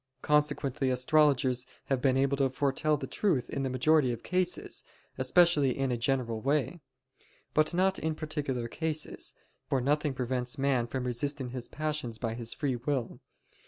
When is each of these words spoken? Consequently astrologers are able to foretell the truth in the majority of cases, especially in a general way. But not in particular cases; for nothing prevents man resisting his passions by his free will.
Consequently 0.23 0.89
astrologers 0.89 1.67
are 1.87 2.01
able 2.07 2.35
to 2.37 2.49
foretell 2.49 2.97
the 2.97 3.05
truth 3.05 3.51
in 3.51 3.61
the 3.61 3.69
majority 3.69 4.11
of 4.11 4.23
cases, 4.23 4.83
especially 5.19 5.77
in 5.77 5.91
a 5.91 5.95
general 5.95 6.41
way. 6.41 6.79
But 7.53 7.71
not 7.75 7.99
in 7.99 8.15
particular 8.15 8.67
cases; 8.67 9.35
for 9.69 9.79
nothing 9.79 10.15
prevents 10.15 10.57
man 10.57 10.87
resisting 10.91 11.49
his 11.49 11.67
passions 11.67 12.17
by 12.17 12.33
his 12.33 12.51
free 12.51 12.77
will. 12.77 13.19